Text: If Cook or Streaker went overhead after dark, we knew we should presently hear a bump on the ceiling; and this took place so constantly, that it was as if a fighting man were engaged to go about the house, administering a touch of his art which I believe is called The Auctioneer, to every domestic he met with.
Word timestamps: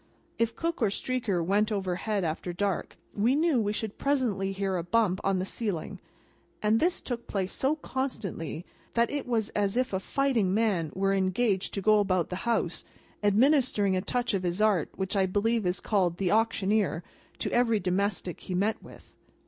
If 0.39 0.55
Cook 0.55 0.81
or 0.81 0.87
Streaker 0.87 1.45
went 1.45 1.71
overhead 1.71 2.23
after 2.23 2.51
dark, 2.51 2.97
we 3.13 3.35
knew 3.35 3.61
we 3.61 3.71
should 3.71 3.99
presently 3.99 4.51
hear 4.51 4.75
a 4.77 4.83
bump 4.83 5.21
on 5.23 5.37
the 5.37 5.45
ceiling; 5.45 5.99
and 6.59 6.79
this 6.79 7.01
took 7.01 7.27
place 7.27 7.51
so 7.53 7.75
constantly, 7.75 8.65
that 8.95 9.11
it 9.11 9.27
was 9.27 9.49
as 9.49 9.77
if 9.77 9.93
a 9.93 9.99
fighting 9.99 10.55
man 10.55 10.89
were 10.95 11.13
engaged 11.13 11.75
to 11.75 11.83
go 11.83 11.99
about 11.99 12.29
the 12.29 12.35
house, 12.49 12.83
administering 13.21 13.95
a 13.95 14.01
touch 14.01 14.33
of 14.33 14.41
his 14.41 14.59
art 14.59 14.89
which 14.95 15.15
I 15.15 15.27
believe 15.27 15.67
is 15.67 15.79
called 15.79 16.17
The 16.17 16.31
Auctioneer, 16.31 17.03
to 17.37 17.51
every 17.51 17.79
domestic 17.79 18.39
he 18.39 18.55
met 18.55 18.81
with. 18.81 19.13